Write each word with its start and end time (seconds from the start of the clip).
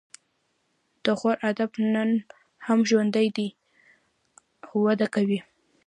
د 1.03 1.05
غور 1.19 1.37
ادب 1.49 1.69
نن 1.93 2.09
هم 2.65 2.79
ژوندی 2.89 3.27
دی 3.35 3.47
او 4.67 4.75
وده 4.87 5.07
کوي 5.15 5.39